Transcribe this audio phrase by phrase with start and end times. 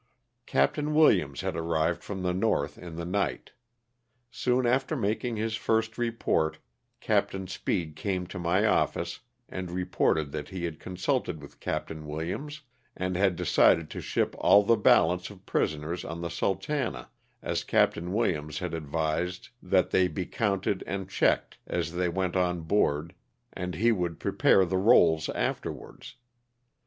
[0.47, 0.79] "Capt.
[0.79, 3.51] Williams had arrived from the north in the night.
[4.31, 6.57] Soon after making his first report
[6.99, 7.47] Capt.
[7.47, 11.91] Speed came to my office and report^^d that he had consulted with Capt.
[11.91, 12.61] Williams
[12.97, 17.11] and had decided to ship all the balance of prisoners on the * Sultana,'
[17.43, 17.95] as Capt.
[17.95, 23.13] Williams had advised that they be counted and checked as they went on board
[23.53, 24.81] and he would prepare the LOSS OF THE SULTAISTA.
[24.81, 25.29] 23 rolls
[25.85, 26.15] afterwards.